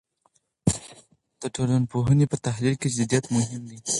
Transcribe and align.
د 1.41 1.43
ټولنپوهنې 1.55 2.25
په 2.31 2.37
تحلیل 2.45 2.75
کې 2.81 2.93
جدیت 2.97 3.25
مهم 3.35 3.61
دی. 3.69 3.79